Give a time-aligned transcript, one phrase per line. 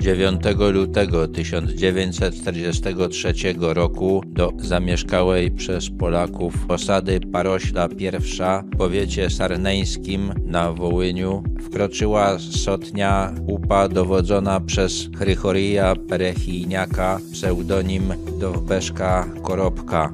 [0.00, 0.42] 9
[0.72, 8.38] lutego 1943 roku do zamieszkałej przez Polaków osady Parośla I w
[8.78, 20.12] powiecie sarneńskim na Wołyniu wkroczyła sotnia UPA dowodzona przez Chrychorija Perechijniaka, pseudonim Dowbeszka Koropka.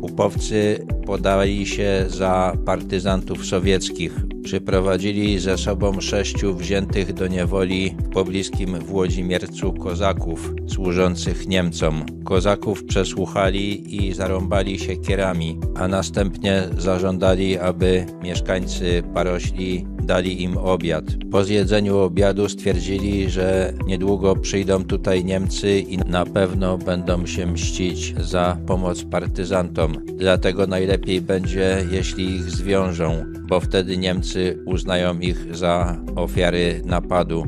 [0.00, 4.27] Upowcy podali się za partyzantów sowieckich.
[4.48, 12.06] Przyprowadzili ze sobą sześciu wziętych do niewoli w pobliskim Włodzimiercu kozaków służących Niemcom.
[12.24, 21.04] Kozaków przesłuchali i zarąbali się kierami, a następnie zażądali, aby mieszkańcy Parośli dali im obiad.
[21.30, 28.14] Po zjedzeniu obiadu stwierdzili, że niedługo przyjdą tutaj Niemcy i na pewno będą się mścić
[28.20, 29.92] za pomoc partyzantom.
[30.16, 37.44] Dlatego najlepiej będzie, jeśli ich zwiążą, bo wtedy Niemcy uznają ich za ofiary napadu.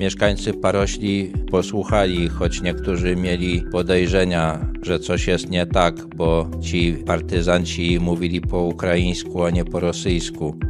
[0.00, 7.98] Mieszkańcy Parośli posłuchali, choć niektórzy mieli podejrzenia, że coś jest nie tak, bo ci partyzanci
[8.00, 10.69] mówili po ukraińsku, a nie po rosyjsku.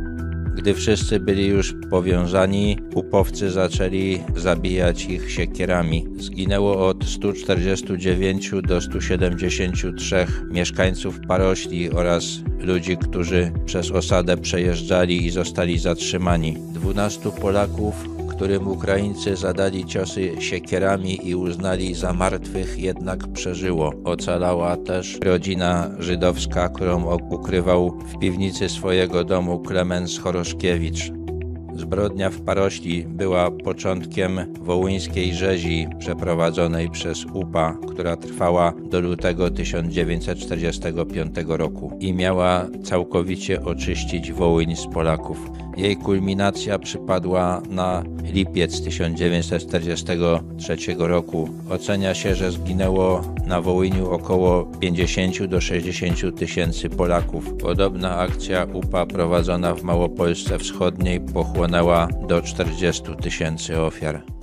[0.55, 6.07] Gdy wszyscy byli już powiązani, upowcy zaczęli zabijać ich siekierami.
[6.19, 12.25] Zginęło od 149 do 173 mieszkańców Parośli oraz
[12.59, 16.57] ludzi, którzy przez osadę przejeżdżali i zostali zatrzymani.
[16.73, 23.93] 12 Polaków którym Ukraińcy zadali ciosy siekierami i uznali za martwych, jednak przeżyło.
[24.05, 31.20] Ocalała też rodzina żydowska, którą ukrywał w piwnicy swojego domu Klemens Choroszkiewicz.
[31.77, 41.37] Zbrodnia w Parośli była początkiem wołyńskiej rzezi przeprowadzonej przez UPA, która trwała do lutego 1945
[41.47, 45.51] roku i miała całkowicie oczyścić Wołyń z Polaków.
[45.77, 51.49] Jej kulminacja przypadła na lipiec 1943 roku.
[51.71, 57.55] Ocenia się, że zginęło na Wołyniu około 50 do 60 tysięcy Polaków.
[57.55, 64.40] Podobna akcja UPA prowadzona w Małopolsce Wschodniej pochłonęła do 40 tysięcy ofiar.